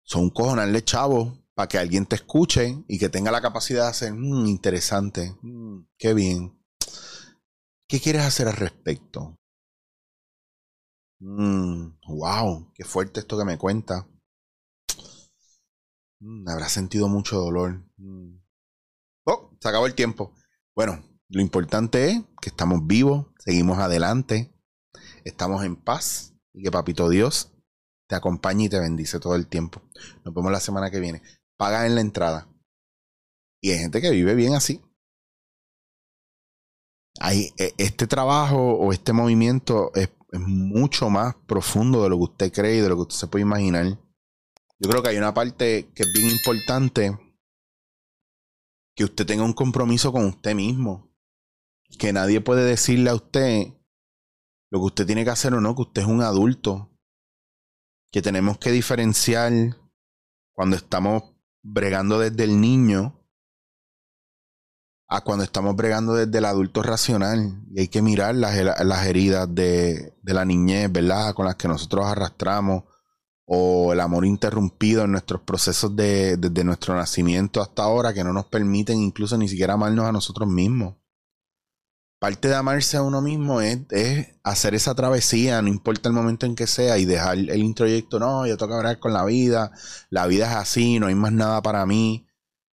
son 0.03 0.29
cojonarle 0.29 0.83
chavos 0.83 1.39
para 1.55 1.67
que 1.67 1.79
alguien 1.79 2.05
te 2.05 2.17
escuche 2.17 2.83
y 2.87 2.99
que 2.99 3.09
tenga 3.09 3.31
la 3.31 3.41
capacidad 3.41 3.85
de 3.85 3.89
hacer, 3.89 4.13
mm, 4.13 4.45
interesante, 4.45 5.35
mm, 5.41 5.79
qué 5.97 6.13
bien. 6.13 6.63
¿Qué 7.87 7.99
quieres 7.99 8.21
hacer 8.21 8.49
al 8.49 8.57
respecto? 8.57 9.39
Mm, 11.19 11.97
wow, 12.07 12.71
qué 12.73 12.83
fuerte 12.83 13.21
esto 13.21 13.37
que 13.37 13.45
me 13.45 13.57
cuenta. 13.57 14.07
Mm, 16.19 16.47
habrá 16.49 16.69
sentido 16.69 17.07
mucho 17.07 17.37
dolor. 17.37 17.83
Mm. 17.97 18.39
Oh, 19.25 19.55
se 19.59 19.69
acabó 19.69 19.85
el 19.87 19.95
tiempo. 19.95 20.33
Bueno, 20.75 21.03
lo 21.29 21.41
importante 21.41 22.09
es 22.11 22.23
que 22.41 22.49
estamos 22.49 22.85
vivos, 22.85 23.27
seguimos 23.39 23.79
adelante, 23.79 24.53
estamos 25.23 25.63
en 25.63 25.75
paz 25.75 26.33
y 26.53 26.63
que 26.63 26.71
Papito 26.71 27.09
Dios 27.09 27.51
te 28.07 28.15
acompañe 28.15 28.65
y 28.65 28.69
te 28.69 28.79
bendice 28.79 29.19
todo 29.19 29.35
el 29.35 29.47
tiempo. 29.47 29.81
Nos 30.23 30.33
vemos 30.33 30.51
la 30.51 30.59
semana 30.59 30.91
que 30.91 30.99
viene. 30.99 31.21
Paga 31.57 31.85
en 31.85 31.95
la 31.95 32.01
entrada. 32.01 32.47
Y 33.61 33.71
hay 33.71 33.79
gente 33.79 34.01
que 34.01 34.11
vive 34.11 34.35
bien 34.35 34.53
así. 34.53 34.81
Hay, 37.19 37.53
e, 37.57 37.73
este 37.77 38.07
trabajo 38.07 38.75
o 38.75 38.91
este 38.93 39.13
movimiento 39.13 39.91
es 39.95 40.09
es 40.35 40.41
mucho 40.41 41.09
más 41.09 41.35
profundo 41.47 42.03
de 42.03 42.09
lo 42.09 42.17
que 42.17 42.23
usted 42.23 42.53
cree 42.53 42.77
y 42.77 42.81
de 42.81 42.89
lo 42.89 42.95
que 42.95 43.01
usted 43.03 43.15
se 43.15 43.27
puede 43.27 43.43
imaginar. 43.43 43.85
Yo 44.79 44.89
creo 44.89 45.01
que 45.01 45.09
hay 45.09 45.17
una 45.17 45.33
parte 45.33 45.91
que 45.95 46.03
es 46.03 46.13
bien 46.13 46.29
importante 46.29 47.17
que 48.95 49.03
usted 49.03 49.25
tenga 49.25 49.43
un 49.43 49.53
compromiso 49.53 50.11
con 50.11 50.25
usted 50.25 50.55
mismo. 50.55 51.11
Que 51.99 52.13
nadie 52.13 52.41
puede 52.41 52.63
decirle 52.63 53.09
a 53.09 53.15
usted 53.15 53.73
lo 54.71 54.79
que 54.79 54.85
usted 54.85 55.05
tiene 55.05 55.23
que 55.23 55.29
hacer 55.29 55.53
o 55.53 55.61
no, 55.61 55.75
que 55.75 55.83
usted 55.83 56.01
es 56.01 56.07
un 56.07 56.21
adulto. 56.21 56.91
Que 58.11 58.21
tenemos 58.21 58.57
que 58.57 58.71
diferenciar 58.71 59.51
cuando 60.53 60.75
estamos 60.75 61.23
bregando 61.61 62.19
desde 62.19 62.43
el 62.43 62.59
niño 62.59 63.24
a 65.07 65.21
cuando 65.21 65.43
estamos 65.43 65.75
bregando 65.75 66.13
desde 66.13 66.37
el 66.37 66.45
adulto 66.45 66.81
racional 66.81 67.61
y 67.71 67.81
hay 67.81 67.87
que 67.87 68.01
mirar 68.01 68.35
las, 68.35 68.55
las 68.83 69.05
heridas 69.05 69.53
de, 69.53 70.13
de, 70.21 70.33
la 70.33 70.45
niñez, 70.45 70.91
¿verdad? 70.91 71.33
Con 71.33 71.45
las 71.45 71.55
que 71.55 71.67
nosotros 71.67 72.05
arrastramos 72.05 72.83
o 73.45 73.93
el 73.93 73.99
amor 73.99 74.25
interrumpido 74.25 75.03
en 75.03 75.11
nuestros 75.11 75.41
procesos 75.41 75.95
de, 75.95 76.37
desde 76.37 76.63
nuestro 76.63 76.95
nacimiento 76.95 77.61
hasta 77.61 77.83
ahora 77.83 78.13
que 78.13 78.23
no 78.23 78.33
nos 78.33 78.45
permiten 78.45 78.99
incluso 78.99 79.37
ni 79.37 79.47
siquiera 79.47 79.75
amarnos 79.75 80.05
a 80.05 80.11
nosotros 80.11 80.49
mismos. 80.49 80.95
Parte 82.17 82.47
de 82.47 82.55
amarse 82.55 82.97
a 82.97 83.03
uno 83.03 83.21
mismo 83.21 83.61
es, 83.61 83.79
es 83.91 84.39
hacer 84.43 84.73
esa 84.73 84.95
travesía, 84.95 85.61
no 85.61 85.67
importa 85.67 86.09
el 86.09 86.15
momento 86.15 86.47
en 86.47 86.55
que 86.55 86.65
sea, 86.65 86.97
y 86.97 87.05
dejar 87.05 87.37
el 87.37 87.61
introyecto, 87.61 88.19
no, 88.19 88.47
yo 88.47 88.57
tengo 88.57 88.71
que 88.71 88.77
hablar 88.77 88.99
con 88.99 89.13
la 89.13 89.25
vida, 89.25 89.71
la 90.09 90.25
vida 90.25 90.49
es 90.49 90.55
así, 90.55 90.97
no 90.97 91.07
hay 91.07 91.13
más 91.13 91.33
nada 91.33 91.61
para 91.61 91.85
mí 91.85 92.24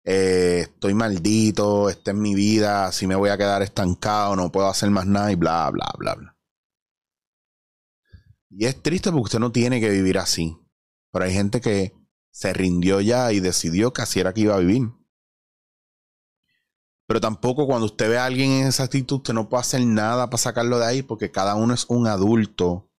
eh, 0.03 0.61
estoy 0.61 0.93
maldito, 0.93 1.89
esta 1.89 2.11
es 2.11 2.17
mi 2.17 2.33
vida, 2.35 2.85
así 2.87 3.07
me 3.07 3.15
voy 3.15 3.29
a 3.29 3.37
quedar 3.37 3.61
estancado, 3.61 4.35
no 4.35 4.51
puedo 4.51 4.67
hacer 4.67 4.89
más 4.89 5.05
nada 5.05 5.31
y 5.31 5.35
bla, 5.35 5.69
bla, 5.69 5.93
bla, 5.97 6.15
bla. 6.15 6.37
Y 8.49 8.65
es 8.65 8.81
triste 8.81 9.11
porque 9.11 9.23
usted 9.23 9.39
no 9.39 9.51
tiene 9.51 9.79
que 9.79 9.89
vivir 9.89 10.17
así. 10.17 10.57
Pero 11.11 11.25
hay 11.25 11.33
gente 11.33 11.61
que 11.61 11.93
se 12.31 12.53
rindió 12.53 13.01
ya 13.01 13.31
y 13.31 13.39
decidió 13.39 13.93
que 13.93 14.01
así 14.01 14.19
era 14.19 14.33
que 14.33 14.41
iba 14.41 14.55
a 14.55 14.59
vivir. 14.59 14.89
Pero 17.07 17.21
tampoco 17.21 17.67
cuando 17.67 17.85
usted 17.85 18.09
ve 18.09 18.17
a 18.17 18.25
alguien 18.25 18.51
en 18.51 18.67
esa 18.67 18.83
actitud, 18.83 19.17
usted 19.17 19.33
no 19.33 19.49
puede 19.49 19.61
hacer 19.61 19.85
nada 19.85 20.29
para 20.29 20.37
sacarlo 20.37 20.79
de 20.79 20.85
ahí 20.85 21.01
porque 21.01 21.31
cada 21.31 21.55
uno 21.55 21.73
es 21.73 21.85
un 21.89 22.07
adulto. 22.07 22.89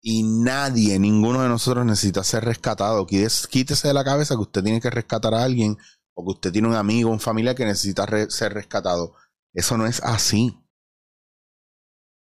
Y 0.00 0.22
nadie, 0.22 0.98
ninguno 0.98 1.42
de 1.42 1.48
nosotros 1.48 1.84
necesita 1.84 2.22
ser 2.22 2.44
rescatado. 2.44 3.06
Quítese 3.06 3.88
de 3.88 3.94
la 3.94 4.04
cabeza 4.04 4.34
que 4.34 4.42
usted 4.42 4.62
tiene 4.62 4.80
que 4.80 4.90
rescatar 4.90 5.34
a 5.34 5.42
alguien 5.42 5.76
o 6.18 6.24
que 6.24 6.32
usted 6.32 6.52
tiene 6.52 6.66
un 6.66 6.74
amigo, 6.74 7.10
un 7.10 7.20
familia 7.20 7.54
que 7.54 7.64
necesita 7.64 8.04
ser 8.28 8.52
rescatado. 8.52 9.14
Eso 9.54 9.78
no 9.78 9.86
es 9.86 10.02
así. 10.02 10.58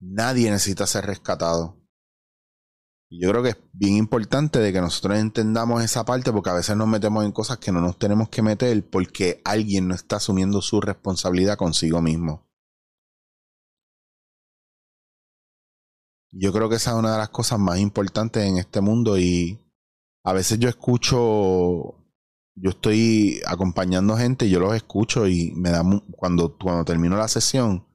Nadie 0.02 0.50
necesita 0.50 0.86
ser 0.86 1.06
rescatado. 1.06 1.80
Y 3.08 3.22
yo 3.22 3.30
creo 3.30 3.42
que 3.42 3.48
es 3.48 3.56
bien 3.72 3.96
importante 3.96 4.58
de 4.58 4.70
que 4.70 4.82
nosotros 4.82 5.18
entendamos 5.18 5.82
esa 5.82 6.04
parte 6.04 6.30
porque 6.30 6.50
a 6.50 6.54
veces 6.54 6.76
nos 6.76 6.88
metemos 6.88 7.24
en 7.24 7.32
cosas 7.32 7.56
que 7.56 7.72
no 7.72 7.80
nos 7.80 7.98
tenemos 7.98 8.28
que 8.28 8.42
meter 8.42 8.86
porque 8.88 9.40
alguien 9.46 9.88
no 9.88 9.94
está 9.94 10.16
asumiendo 10.16 10.60
su 10.60 10.82
responsabilidad 10.82 11.56
consigo 11.56 12.02
mismo. 12.02 12.46
Yo 16.32 16.52
creo 16.52 16.68
que 16.68 16.76
esa 16.76 16.90
es 16.90 16.96
una 16.98 17.12
de 17.12 17.18
las 17.18 17.30
cosas 17.30 17.58
más 17.58 17.78
importantes 17.78 18.44
en 18.44 18.58
este 18.58 18.82
mundo 18.82 19.18
y 19.18 19.58
a 20.22 20.34
veces 20.34 20.58
yo 20.58 20.68
escucho, 20.68 21.99
yo 22.62 22.70
estoy 22.70 23.40
acompañando 23.46 24.16
gente 24.16 24.48
yo 24.50 24.60
los 24.60 24.74
escucho 24.74 25.26
y 25.26 25.52
me 25.52 25.70
da, 25.70 25.82
cuando, 26.12 26.56
cuando 26.58 26.84
termino 26.84 27.16
la 27.16 27.28
sesión, 27.28 27.86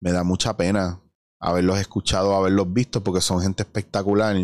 me 0.00 0.12
da 0.12 0.24
mucha 0.24 0.56
pena 0.56 1.02
haberlos 1.38 1.78
escuchado, 1.78 2.34
haberlos 2.34 2.72
visto, 2.72 3.02
porque 3.02 3.20
son 3.20 3.42
gente 3.42 3.62
espectacular, 3.62 4.36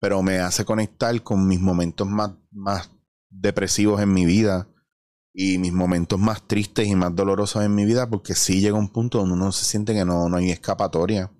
pero 0.00 0.22
me 0.22 0.38
hace 0.38 0.64
conectar 0.64 1.22
con 1.22 1.46
mis 1.46 1.60
momentos 1.60 2.06
más, 2.06 2.32
más 2.50 2.90
depresivos 3.28 4.00
en 4.00 4.12
mi 4.12 4.24
vida 4.24 4.68
y 5.32 5.58
mis 5.58 5.72
momentos 5.72 6.18
más 6.18 6.46
tristes 6.46 6.88
y 6.88 6.96
más 6.96 7.14
dolorosos 7.14 7.62
en 7.62 7.74
mi 7.74 7.84
vida, 7.84 8.08
porque 8.08 8.34
sí 8.34 8.60
llega 8.60 8.78
un 8.78 8.88
punto 8.88 9.18
donde 9.18 9.34
uno 9.34 9.52
se 9.52 9.64
siente 9.64 9.92
que 9.92 10.04
no, 10.04 10.28
no 10.28 10.36
hay 10.38 10.50
escapatoria. 10.50 11.30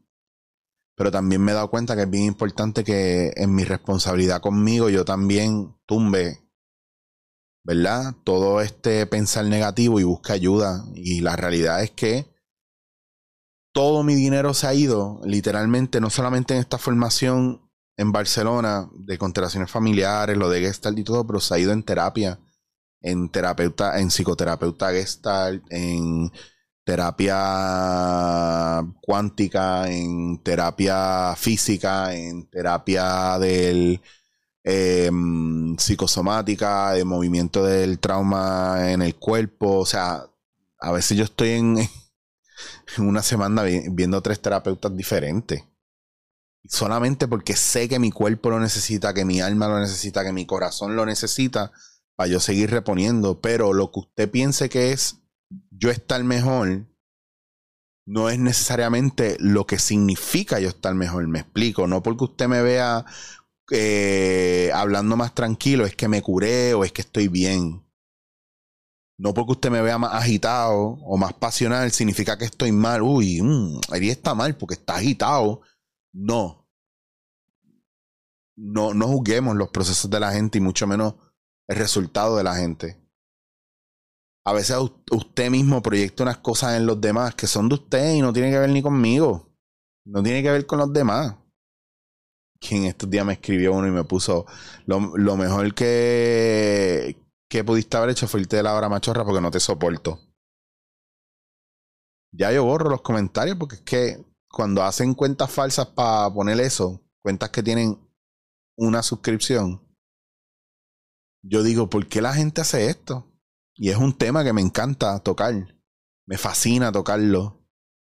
Pero 0.96 1.10
también 1.10 1.42
me 1.42 1.52
he 1.52 1.54
dado 1.54 1.70
cuenta 1.70 1.96
que 1.96 2.02
es 2.02 2.10
bien 2.10 2.24
importante 2.24 2.84
que 2.84 3.32
en 3.36 3.54
mi 3.54 3.64
responsabilidad 3.64 4.42
conmigo 4.42 4.90
yo 4.90 5.04
también 5.04 5.74
tumbe, 5.86 6.49
¿verdad? 7.62 8.14
Todo 8.24 8.60
este 8.60 9.06
pensar 9.06 9.44
negativo 9.46 10.00
y 10.00 10.04
busque 10.04 10.32
ayuda. 10.32 10.84
Y 10.94 11.20
la 11.20 11.36
realidad 11.36 11.82
es 11.82 11.90
que 11.90 12.26
todo 13.72 14.02
mi 14.02 14.14
dinero 14.14 14.54
se 14.54 14.66
ha 14.66 14.74
ido, 14.74 15.20
literalmente, 15.24 16.00
no 16.00 16.10
solamente 16.10 16.54
en 16.54 16.60
esta 16.60 16.78
formación 16.78 17.70
en 17.96 18.12
Barcelona 18.12 18.88
de 18.94 19.18
constelaciones 19.18 19.70
familiares, 19.70 20.36
lo 20.36 20.48
de 20.48 20.60
Gestalt 20.60 20.98
y 20.98 21.04
todo, 21.04 21.26
pero 21.26 21.38
se 21.40 21.54
ha 21.54 21.58
ido 21.58 21.72
en 21.72 21.82
terapia, 21.82 22.40
en 23.02 23.28
terapeuta, 23.30 24.00
en 24.00 24.10
psicoterapeuta 24.10 24.90
Gestalt, 24.90 25.64
en 25.70 26.32
terapia 26.84 27.36
cuántica, 29.02 29.88
en 29.90 30.42
terapia 30.42 31.34
física, 31.36 32.14
en 32.14 32.48
terapia 32.48 33.38
del 33.38 34.00
em, 34.64 35.76
psicosomática, 35.76 36.92
de 36.92 37.04
movimiento 37.04 37.64
del 37.64 37.98
trauma 37.98 38.90
en 38.92 39.02
el 39.02 39.16
cuerpo. 39.16 39.78
O 39.78 39.86
sea, 39.86 40.26
a 40.78 40.92
veces 40.92 41.16
yo 41.16 41.24
estoy 41.24 41.50
en, 41.50 41.78
en 41.78 41.88
una 42.98 43.22
semana 43.22 43.62
viendo 43.62 44.20
tres 44.22 44.40
terapeutas 44.40 44.96
diferentes. 44.96 45.64
Solamente 46.68 47.26
porque 47.26 47.56
sé 47.56 47.88
que 47.88 47.98
mi 47.98 48.10
cuerpo 48.10 48.50
lo 48.50 48.60
necesita, 48.60 49.14
que 49.14 49.24
mi 49.24 49.40
alma 49.40 49.68
lo 49.68 49.80
necesita, 49.80 50.24
que 50.24 50.32
mi 50.32 50.46
corazón 50.46 50.94
lo 50.94 51.06
necesita, 51.06 51.72
para 52.16 52.28
yo 52.28 52.38
seguir 52.38 52.70
reponiendo. 52.70 53.40
Pero 53.40 53.72
lo 53.72 53.90
que 53.90 54.00
usted 54.00 54.30
piense 54.30 54.68
que 54.68 54.92
es 54.92 55.16
yo 55.70 55.90
estar 55.90 56.22
mejor, 56.22 56.86
no 58.06 58.28
es 58.28 58.38
necesariamente 58.38 59.36
lo 59.40 59.66
que 59.66 59.78
significa 59.78 60.60
yo 60.60 60.68
estar 60.68 60.94
mejor. 60.94 61.26
Me 61.28 61.40
explico. 61.40 61.86
No 61.86 62.02
porque 62.02 62.24
usted 62.24 62.48
me 62.48 62.62
vea 62.62 63.06
eh, 63.70 64.70
hablando 64.74 65.16
más 65.16 65.34
tranquilo, 65.34 65.86
es 65.86 65.94
que 65.94 66.08
me 66.08 66.22
curé 66.22 66.74
o 66.74 66.84
es 66.84 66.92
que 66.92 67.02
estoy 67.02 67.28
bien. 67.28 67.84
No 69.18 69.34
porque 69.34 69.52
usted 69.52 69.70
me 69.70 69.82
vea 69.82 69.98
más 69.98 70.14
agitado 70.14 70.78
o 70.78 71.16
más 71.18 71.34
pasional 71.34 71.90
significa 71.92 72.38
que 72.38 72.46
estoy 72.46 72.72
mal. 72.72 73.02
Uy, 73.02 73.42
mmm, 73.42 73.78
está 73.92 74.34
mal 74.34 74.56
porque 74.56 74.74
está 74.74 74.96
agitado. 74.96 75.60
No. 76.12 76.66
No, 78.56 78.94
no 78.94 79.06
juzguemos 79.08 79.56
los 79.56 79.68
procesos 79.68 80.10
de 80.10 80.20
la 80.20 80.32
gente 80.32 80.58
y 80.58 80.60
mucho 80.62 80.86
menos 80.86 81.14
el 81.68 81.76
resultado 81.76 82.36
de 82.36 82.44
la 82.44 82.56
gente. 82.56 82.96
A 84.46 84.54
veces 84.54 84.76
usted 85.10 85.50
mismo 85.50 85.82
proyecta 85.82 86.22
unas 86.22 86.38
cosas 86.38 86.76
en 86.76 86.86
los 86.86 87.00
demás 87.00 87.34
que 87.34 87.46
son 87.46 87.68
de 87.68 87.74
usted 87.74 88.14
y 88.14 88.22
no 88.22 88.32
tiene 88.32 88.50
que 88.50 88.58
ver 88.58 88.70
ni 88.70 88.82
conmigo. 88.82 89.50
No 90.06 90.22
tiene 90.22 90.42
que 90.42 90.50
ver 90.50 90.64
con 90.64 90.78
los 90.78 90.92
demás. 90.92 91.36
Quien 92.60 92.84
estos 92.84 93.08
días 93.08 93.24
me 93.24 93.32
escribió 93.32 93.72
uno 93.72 93.88
y 93.88 93.90
me 93.90 94.04
puso 94.04 94.46
lo, 94.86 95.00
mejor 95.36 95.74
que, 95.74 97.16
que 97.48 97.64
pudiste 97.64 97.96
haber 97.96 98.10
hecho 98.10 98.28
fue 98.28 98.40
irte 98.40 98.56
de 98.56 98.62
la 98.62 98.74
hora 98.74 98.88
machorra 98.88 99.24
porque 99.24 99.40
no 99.40 99.50
te 99.50 99.60
soporto. 99.60 100.20
Ya 102.32 102.52
yo 102.52 102.64
borro 102.64 102.90
los 102.90 103.00
comentarios 103.00 103.56
porque 103.56 103.76
es 103.76 103.82
que 103.82 104.24
cuando 104.48 104.82
hacen 104.82 105.14
cuentas 105.14 105.50
falsas 105.50 105.86
para 105.86 106.32
poner 106.32 106.60
eso, 106.60 107.02
cuentas 107.22 107.50
que 107.50 107.62
tienen 107.62 107.98
una 108.76 109.02
suscripción, 109.02 109.82
yo 111.42 111.62
digo, 111.62 111.88
¿por 111.88 112.06
qué 112.06 112.20
la 112.20 112.34
gente 112.34 112.60
hace 112.60 112.90
esto? 112.90 113.26
Y 113.74 113.88
es 113.88 113.96
un 113.96 114.16
tema 114.16 114.44
que 114.44 114.52
me 114.52 114.60
encanta 114.60 115.18
tocar. 115.20 115.54
Me 116.26 116.36
fascina 116.36 116.92
tocarlo. 116.92 117.59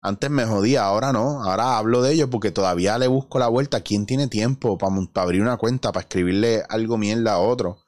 Antes 0.05 0.31
me 0.31 0.45
jodía, 0.45 0.85
ahora 0.85 1.15
no. 1.15 1.43
Ahora 1.43 1.79
hablo 1.79 2.03
de 2.03 2.13
ello 2.13 2.29
porque 2.29 2.51
todavía 2.51 2.99
le 2.99 3.09
busco 3.09 3.39
la 3.39 3.49
vuelta. 3.49 3.81
¿Quién 3.81 4.05
tiene 4.05 4.29
tiempo 4.29 4.77
para, 4.77 4.95
abrir 5.15 5.41
una 5.41 5.57
cuenta, 5.57 5.93
para 5.93 6.03
escribirle 6.03 6.63
algo 6.69 6.99
mierda 6.99 7.33
a 7.33 7.39
otro? 7.39 7.79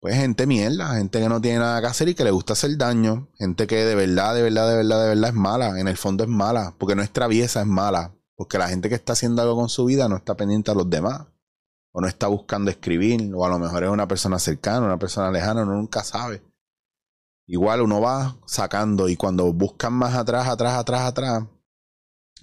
pues 0.00 0.14
gente 0.14 0.46
mierda, 0.46 0.94
gente 0.94 1.20
que 1.20 1.28
no 1.28 1.42
tiene 1.42 1.58
nada 1.58 1.78
que 1.82 1.86
hacer 1.86 2.08
y 2.08 2.14
que 2.14 2.24
le 2.24 2.30
gusta 2.30 2.54
hacer 2.54 2.74
daño, 2.78 3.28
gente 3.38 3.66
que 3.66 3.84
de 3.84 3.94
verdad, 3.94 4.34
de 4.34 4.42
verdad, 4.42 4.66
de 4.70 4.76
verdad, 4.76 5.02
de 5.02 5.08
verdad 5.10 5.28
es 5.28 5.36
mala, 5.36 5.78
en 5.78 5.88
el 5.88 5.98
fondo 5.98 6.24
es 6.24 6.30
mala, 6.30 6.74
porque 6.78 6.96
no 6.96 7.02
es 7.02 7.10
traviesa, 7.10 7.60
es 7.60 7.66
mala, 7.66 8.14
porque 8.34 8.56
la 8.56 8.70
gente 8.70 8.88
que 8.88 8.94
está 8.94 9.12
haciendo 9.12 9.42
algo 9.42 9.56
con 9.56 9.68
su 9.68 9.84
vida 9.84 10.08
no 10.08 10.16
está 10.16 10.34
pendiente 10.38 10.70
a 10.70 10.74
los 10.74 10.88
demás, 10.88 11.26
o 11.92 12.00
no 12.00 12.08
está 12.08 12.28
buscando 12.28 12.70
escribir, 12.70 13.30
o 13.34 13.44
a 13.44 13.50
lo 13.50 13.58
mejor 13.58 13.84
es 13.84 13.90
una 13.90 14.08
persona 14.08 14.38
cercana, 14.38 14.86
una 14.86 14.98
persona 14.98 15.30
lejana, 15.30 15.64
uno 15.64 15.74
nunca 15.74 16.02
sabe. 16.02 16.42
Igual 17.50 17.80
uno 17.82 18.00
va 18.00 18.36
sacando 18.46 19.08
y 19.08 19.16
cuando 19.16 19.52
buscan 19.52 19.92
más 19.92 20.14
atrás, 20.14 20.48
atrás, 20.48 20.74
atrás, 20.74 21.02
atrás, 21.02 21.44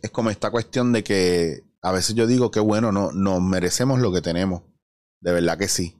es 0.01 0.11
como 0.11 0.29
esta 0.29 0.51
cuestión 0.51 0.91
de 0.91 1.03
que 1.03 1.63
a 1.81 1.91
veces 1.91 2.15
yo 2.15 2.27
digo 2.27 2.51
que 2.51 2.59
bueno, 2.59 2.91
no, 2.91 3.11
nos 3.11 3.41
merecemos 3.41 3.99
lo 3.99 4.11
que 4.11 4.21
tenemos, 4.21 4.63
de 5.21 5.31
verdad 5.31 5.57
que 5.57 5.67
sí 5.67 5.97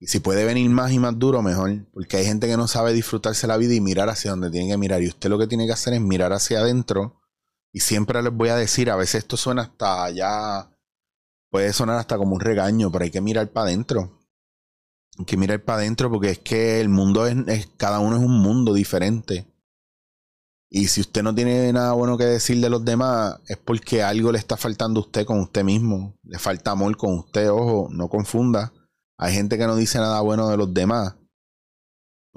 y 0.00 0.06
si 0.06 0.20
puede 0.20 0.44
venir 0.44 0.70
más 0.70 0.92
y 0.92 0.98
más 0.98 1.18
duro, 1.18 1.42
mejor. 1.42 1.86
Porque 1.92 2.18
hay 2.18 2.24
gente 2.24 2.46
que 2.46 2.56
no 2.56 2.68
sabe 2.68 2.92
disfrutarse 2.92 3.46
la 3.46 3.56
vida 3.56 3.74
y 3.74 3.80
mirar 3.80 4.08
hacia 4.08 4.30
donde 4.30 4.50
tiene 4.50 4.68
que 4.68 4.76
mirar. 4.76 5.02
Y 5.02 5.08
usted 5.08 5.28
lo 5.28 5.38
que 5.38 5.48
tiene 5.48 5.66
que 5.66 5.72
hacer 5.72 5.92
es 5.94 6.00
mirar 6.00 6.32
hacia 6.32 6.60
adentro. 6.60 7.20
Y 7.72 7.80
siempre 7.80 8.22
les 8.22 8.32
voy 8.32 8.48
a 8.50 8.56
decir, 8.56 8.90
a 8.90 8.96
veces 8.96 9.22
esto 9.22 9.36
suena 9.36 9.62
hasta 9.62 10.10
ya, 10.10 10.70
puede 11.50 11.72
sonar 11.72 11.98
hasta 11.98 12.16
como 12.16 12.34
un 12.34 12.40
regaño, 12.40 12.90
pero 12.90 13.04
hay 13.04 13.10
que 13.10 13.20
mirar 13.20 13.48
para 13.48 13.66
adentro. 13.66 14.17
Que 15.26 15.36
mirar 15.36 15.64
para 15.64 15.80
adentro 15.80 16.10
porque 16.10 16.30
es 16.30 16.38
que 16.38 16.80
el 16.80 16.88
mundo 16.88 17.26
es, 17.26 17.68
cada 17.76 17.98
uno 17.98 18.16
es 18.16 18.22
un 18.22 18.40
mundo 18.40 18.72
diferente. 18.72 19.46
Y 20.70 20.88
si 20.88 21.00
usted 21.00 21.22
no 21.22 21.34
tiene 21.34 21.72
nada 21.72 21.92
bueno 21.92 22.18
que 22.18 22.24
decir 22.24 22.60
de 22.60 22.70
los 22.70 22.84
demás, 22.84 23.40
es 23.48 23.56
porque 23.56 24.02
algo 24.02 24.32
le 24.32 24.38
está 24.38 24.56
faltando 24.56 25.00
a 25.00 25.02
usted 25.04 25.26
con 25.26 25.40
usted 25.40 25.64
mismo. 25.64 26.14
Le 26.22 26.38
falta 26.38 26.72
amor 26.72 26.96
con 26.96 27.18
usted, 27.18 27.50
ojo, 27.50 27.88
no 27.90 28.08
confunda. 28.08 28.72
Hay 29.18 29.34
gente 29.34 29.58
que 29.58 29.66
no 29.66 29.76
dice 29.76 29.98
nada 29.98 30.20
bueno 30.20 30.48
de 30.48 30.56
los 30.56 30.72
demás 30.72 31.16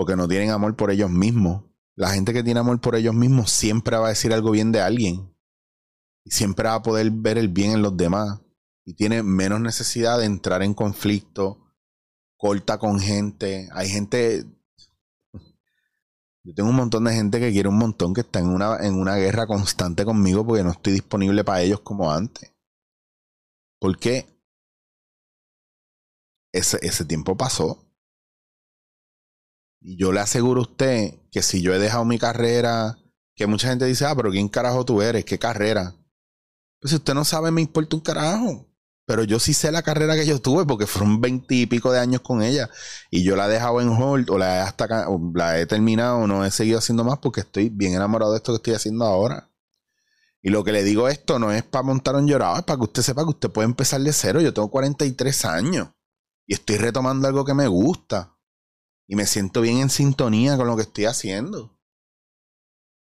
porque 0.01 0.15
no 0.15 0.27
tienen 0.27 0.49
amor 0.49 0.75
por 0.75 0.89
ellos 0.89 1.11
mismos. 1.11 1.63
La 1.95 2.09
gente 2.09 2.33
que 2.33 2.43
tiene 2.43 2.59
amor 2.59 2.81
por 2.81 2.95
ellos 2.95 3.13
mismos 3.13 3.51
siempre 3.51 3.97
va 3.97 4.07
a 4.07 4.09
decir 4.09 4.33
algo 4.33 4.49
bien 4.49 4.71
de 4.71 4.81
alguien 4.81 5.31
y 6.25 6.31
siempre 6.31 6.67
va 6.67 6.73
a 6.75 6.81
poder 6.81 7.11
ver 7.11 7.37
el 7.37 7.49
bien 7.49 7.71
en 7.71 7.83
los 7.83 7.95
demás 7.95 8.41
y 8.83 8.95
tiene 8.95 9.21
menos 9.21 9.61
necesidad 9.61 10.17
de 10.17 10.25
entrar 10.25 10.63
en 10.63 10.73
conflicto, 10.73 11.60
corta 12.41 12.79
con 12.79 12.99
gente. 12.99 13.69
Hay 13.71 13.87
gente, 13.87 14.43
yo 16.43 16.55
tengo 16.55 16.71
un 16.71 16.75
montón 16.75 17.03
de 17.03 17.13
gente 17.13 17.39
que 17.39 17.51
quiere 17.51 17.69
un 17.69 17.77
montón 17.77 18.15
que 18.15 18.21
está 18.21 18.39
en 18.39 18.47
una, 18.47 18.77
en 18.77 18.95
una 18.95 19.15
guerra 19.15 19.45
constante 19.45 20.03
conmigo 20.03 20.43
porque 20.43 20.63
no 20.63 20.71
estoy 20.71 20.93
disponible 20.93 21.43
para 21.43 21.61
ellos 21.61 21.81
como 21.81 22.11
antes. 22.11 22.51
¿Por 23.79 23.99
qué? 23.99 24.25
ese, 26.51 26.79
ese 26.81 27.05
tiempo 27.05 27.37
pasó. 27.37 27.85
Y 29.79 29.97
yo 29.97 30.11
le 30.11 30.19
aseguro 30.19 30.61
a 30.61 30.63
usted 30.63 31.19
que 31.31 31.43
si 31.43 31.61
yo 31.61 31.75
he 31.75 31.79
dejado 31.79 32.05
mi 32.05 32.17
carrera, 32.17 32.97
que 33.35 33.45
mucha 33.45 33.69
gente 33.69 33.85
dice, 33.85 34.05
ah, 34.05 34.15
pero 34.15 34.31
¿quién 34.31 34.49
carajo 34.49 34.83
tú 34.83 35.01
eres? 35.01 35.25
¿Qué 35.25 35.39
carrera? 35.39 35.95
Pues 36.79 36.89
si 36.89 36.95
usted 36.95 37.13
no 37.13 37.23
sabe, 37.23 37.51
me 37.51 37.61
importa 37.61 37.95
un 37.95 38.01
carajo. 38.01 38.67
Pero 39.11 39.25
yo 39.25 39.39
sí 39.39 39.53
sé 39.53 39.73
la 39.73 39.81
carrera 39.81 40.15
que 40.15 40.25
yo 40.25 40.41
tuve 40.41 40.65
porque 40.65 40.87
fueron 40.87 41.19
veintipico 41.19 41.91
de 41.91 41.99
años 41.99 42.21
con 42.21 42.41
ella. 42.41 42.69
Y 43.09 43.25
yo 43.25 43.35
la 43.35 43.47
he 43.47 43.49
dejado 43.49 43.81
en 43.81 43.89
hold 43.89 44.29
o 44.29 44.37
la 44.37 44.55
he, 44.55 44.59
hasta, 44.61 45.09
o 45.09 45.19
la 45.35 45.59
he 45.59 45.65
terminado 45.65 46.25
no 46.27 46.45
he 46.45 46.49
seguido 46.49 46.79
haciendo 46.79 47.03
más 47.03 47.19
porque 47.19 47.41
estoy 47.41 47.67
bien 47.67 47.93
enamorado 47.93 48.31
de 48.31 48.37
esto 48.37 48.53
que 48.53 48.55
estoy 48.55 48.73
haciendo 48.75 49.03
ahora. 49.03 49.49
Y 50.41 50.49
lo 50.49 50.63
que 50.63 50.71
le 50.71 50.85
digo 50.85 51.09
esto 51.09 51.39
no 51.39 51.51
es 51.51 51.61
para 51.61 51.83
montar 51.83 52.15
un 52.15 52.25
llorado, 52.25 52.55
es 52.55 52.63
para 52.63 52.77
que 52.77 52.85
usted 52.85 53.01
sepa 53.01 53.23
que 53.23 53.31
usted 53.31 53.49
puede 53.49 53.65
empezar 53.65 53.99
de 53.99 54.13
cero. 54.13 54.39
Yo 54.39 54.53
tengo 54.53 54.71
43 54.71 55.43
años 55.43 55.89
y 56.47 56.53
estoy 56.53 56.77
retomando 56.77 57.27
algo 57.27 57.43
que 57.43 57.53
me 57.53 57.67
gusta 57.67 58.37
y 59.07 59.17
me 59.17 59.25
siento 59.25 59.59
bien 59.59 59.79
en 59.79 59.89
sintonía 59.89 60.55
con 60.55 60.67
lo 60.67 60.77
que 60.77 60.83
estoy 60.83 61.03
haciendo. 61.03 61.77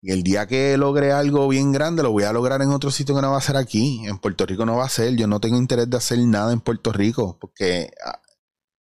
Y 0.07 0.13
el 0.13 0.23
día 0.23 0.47
que 0.47 0.77
logre 0.77 1.13
algo 1.13 1.49
bien 1.49 1.73
grande, 1.73 2.03
lo 2.03 2.13
voy 2.13 2.25
a 2.25 2.33
lograr 2.35 2.61
en 2.61 2.69
otro 2.69 2.91
sitio 2.91 3.15
que 3.15 3.23
no 3.23 3.31
va 3.31 3.39
a 3.39 3.41
ser 3.41 3.57
aquí. 3.57 4.05
En 4.05 4.19
Puerto 4.19 4.45
Rico 4.45 4.67
no 4.67 4.77
va 4.77 4.85
a 4.85 4.91
ser. 4.91 5.17
Yo 5.17 5.27
no 5.27 5.41
tengo 5.41 5.57
interés 5.57 5.89
de 5.89 5.97
hacer 5.97 6.19
nada 6.19 6.53
en 6.53 6.61
Puerto 6.61 6.93
Rico, 6.93 7.39
porque 7.41 7.91
ah, 8.05 8.21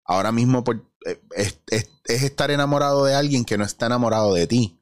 ahora 0.05 0.33
mismo 0.33 0.63
eh, 1.07 1.23
es, 1.35 1.61
es 1.69 2.23
estar 2.23 2.51
enamorado 2.51 3.07
de 3.07 3.15
alguien 3.15 3.47
que 3.47 3.57
no 3.57 3.65
está 3.65 3.87
enamorado 3.87 4.35
de 4.35 4.47
ti. 4.47 4.79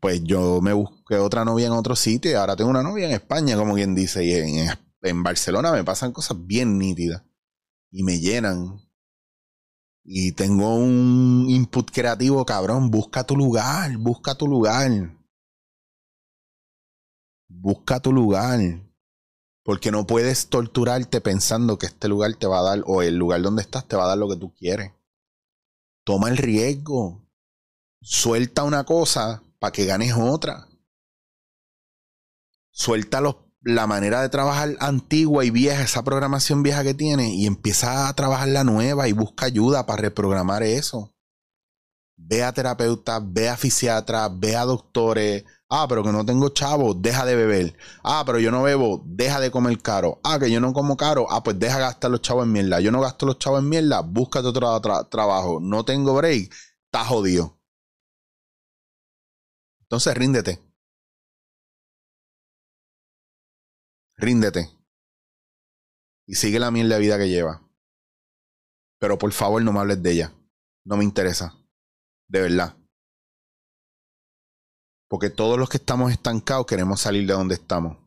Pues 0.00 0.20
yo 0.24 0.60
me 0.60 0.72
busqué 0.72 1.14
otra 1.18 1.44
novia 1.44 1.68
en 1.68 1.74
otro 1.74 1.94
sitio 1.94 2.40
ahora 2.40 2.56
tengo 2.56 2.70
una 2.70 2.82
novia 2.82 3.06
en 3.06 3.12
España, 3.12 3.56
como 3.56 3.74
quien 3.74 3.94
dice, 3.94 4.24
y 4.24 4.34
en 4.34 5.22
Barcelona 5.22 5.70
me 5.70 5.84
pasan 5.84 6.10
cosas 6.10 6.38
bien 6.44 6.76
nítidas 6.76 7.22
y 7.92 8.02
me 8.02 8.18
llenan. 8.18 8.80
Y 10.06 10.32
tengo 10.32 10.76
un 10.76 11.46
input 11.48 11.90
creativo, 11.90 12.44
cabrón. 12.44 12.90
Busca 12.90 13.24
tu 13.24 13.36
lugar, 13.36 13.96
busca 13.96 14.34
tu 14.34 14.46
lugar. 14.46 14.90
Busca 17.48 18.00
tu 18.00 18.12
lugar. 18.12 18.60
Porque 19.62 19.90
no 19.90 20.06
puedes 20.06 20.48
torturarte 20.48 21.22
pensando 21.22 21.78
que 21.78 21.86
este 21.86 22.08
lugar 22.08 22.34
te 22.34 22.46
va 22.46 22.58
a 22.58 22.62
dar, 22.62 22.82
o 22.86 23.00
el 23.00 23.16
lugar 23.16 23.40
donde 23.40 23.62
estás 23.62 23.88
te 23.88 23.96
va 23.96 24.04
a 24.04 24.08
dar 24.08 24.18
lo 24.18 24.28
que 24.28 24.36
tú 24.36 24.52
quieres. 24.54 24.92
Toma 26.04 26.28
el 26.28 26.36
riesgo. 26.36 27.26
Suelta 28.02 28.62
una 28.64 28.84
cosa 28.84 29.42
para 29.58 29.72
que 29.72 29.86
ganes 29.86 30.12
otra. 30.14 30.68
Suelta 32.70 33.22
la 33.64 33.86
manera 33.86 34.22
de 34.22 34.28
trabajar 34.28 34.76
antigua 34.80 35.44
y 35.44 35.50
vieja, 35.50 35.82
esa 35.82 36.04
programación 36.04 36.62
vieja 36.62 36.82
que 36.82 36.94
tienes, 36.94 37.28
y 37.28 37.46
empieza 37.46 38.08
a 38.08 38.14
trabajar 38.14 38.48
la 38.48 38.64
nueva 38.64 39.08
y 39.08 39.12
busca 39.12 39.46
ayuda 39.46 39.86
para 39.86 40.02
reprogramar 40.02 40.62
eso. 40.62 41.12
Ve 42.16 42.44
a 42.44 42.52
terapeutas, 42.52 43.20
ve 43.24 43.48
a 43.48 43.56
fisiatras, 43.56 44.30
ve 44.38 44.56
a 44.56 44.64
doctores, 44.64 45.44
Ah, 45.76 45.86
pero 45.88 46.04
que 46.04 46.12
no 46.12 46.24
tengo 46.24 46.50
chavo, 46.50 46.94
deja 46.94 47.24
de 47.26 47.34
beber. 47.34 47.76
Ah, 48.04 48.22
pero 48.24 48.38
yo 48.38 48.52
no 48.52 48.62
bebo, 48.62 49.02
deja 49.04 49.40
de 49.40 49.50
comer 49.50 49.80
caro. 49.82 50.20
Ah, 50.22 50.38
que 50.38 50.48
yo 50.48 50.60
no 50.60 50.72
como 50.72 50.96
caro, 50.96 51.26
ah, 51.30 51.42
pues 51.42 51.58
deja 51.58 51.80
gastar 51.80 52.12
los 52.12 52.22
chavos 52.22 52.44
en 52.44 52.52
mierda. 52.52 52.78
Yo 52.80 52.92
no 52.92 53.00
gasto 53.00 53.26
los 53.26 53.38
chavos 53.40 53.60
en 53.60 53.68
mierda, 53.68 54.00
búscate 54.00 54.46
otro 54.46 54.80
trabajo. 55.10 55.58
No 55.60 55.84
tengo 55.84 56.14
break, 56.14 56.52
está 56.84 57.04
jodido. 57.04 57.58
Entonces 59.82 60.14
ríndete. 60.14 60.63
Ríndete. 64.16 64.70
Y 66.26 66.34
sigue 66.36 66.58
la 66.58 66.70
mierda 66.70 66.94
de 66.94 67.00
vida 67.00 67.18
que 67.18 67.28
lleva. 67.28 67.62
Pero 68.98 69.18
por 69.18 69.32
favor 69.32 69.62
no 69.62 69.72
me 69.72 69.80
hables 69.80 70.02
de 70.02 70.12
ella. 70.12 70.32
No 70.84 70.96
me 70.96 71.04
interesa. 71.04 71.56
De 72.28 72.40
verdad. 72.40 72.76
Porque 75.08 75.30
todos 75.30 75.58
los 75.58 75.68
que 75.68 75.76
estamos 75.76 76.10
estancados 76.10 76.66
queremos 76.66 77.00
salir 77.00 77.26
de 77.26 77.34
donde 77.34 77.54
estamos. 77.54 77.98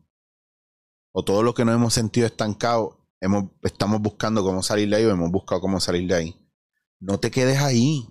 O 1.12 1.24
todos 1.24 1.44
los 1.44 1.54
que 1.54 1.64
nos 1.64 1.74
hemos 1.74 1.94
sentido 1.94 2.26
estancados 2.26 2.96
hemos, 3.20 3.44
estamos 3.62 4.00
buscando 4.00 4.42
cómo 4.42 4.62
salir 4.62 4.88
de 4.88 4.96
ahí 4.96 5.04
o 5.04 5.10
hemos 5.10 5.30
buscado 5.30 5.60
cómo 5.60 5.80
salir 5.80 6.08
de 6.08 6.14
ahí. 6.14 6.50
No 7.00 7.18
te 7.18 7.30
quedes 7.30 7.58
ahí. 7.58 8.08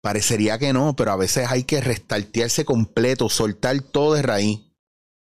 Parecería 0.00 0.58
que 0.58 0.72
no, 0.72 0.94
pero 0.94 1.12
a 1.12 1.16
veces 1.16 1.48
hay 1.48 1.64
que 1.64 1.80
restartearse 1.80 2.64
completo, 2.64 3.28
soltar 3.28 3.80
todo 3.80 4.14
de 4.14 4.22
raíz 4.22 4.60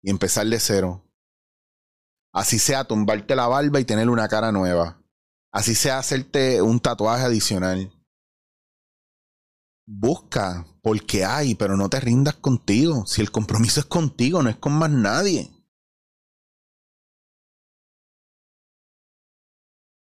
y 0.02 0.10
empezar 0.10 0.48
de 0.48 0.60
cero. 0.60 1.05
Así 2.36 2.60
sea 2.60 2.84
tumbarte 2.84 3.36
la 3.36 3.48
barba 3.48 3.80
y 3.80 3.86
tener 3.86 4.10
una 4.10 4.28
cara 4.28 4.52
nueva. 4.52 5.02
Así 5.52 5.74
sea 5.74 5.98
hacerte 5.98 6.62
un 6.62 6.80
tatuaje 6.80 7.24
adicional 7.24 7.92
busca 9.86 10.66
porque 10.82 11.24
hay, 11.24 11.56
pero 11.56 11.78
no 11.78 11.90
te 11.90 12.00
rindas 12.00 12.36
contigo. 12.36 13.06
Si 13.06 13.22
el 13.22 13.32
compromiso 13.32 13.80
es 13.80 13.86
contigo, 13.86 14.42
no 14.42 14.50
es 14.50 14.58
con 14.58 14.74
más 14.74 14.90
nadie. 14.90 15.52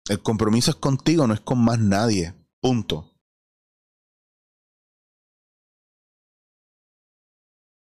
El 0.08 0.22
compromiso 0.22 0.70
es 0.70 0.76
contigo, 0.76 1.26
no 1.26 1.34
es 1.34 1.40
con 1.40 1.64
más 1.64 1.78
nadie. 1.78 2.34
Punto. 2.60 3.10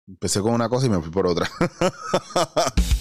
Empecé 0.08 0.42
con 0.42 0.54
una 0.54 0.68
cosa 0.68 0.88
y 0.88 0.90
me 0.90 1.00
fui 1.00 1.12
por 1.12 1.28
otra. 1.28 1.48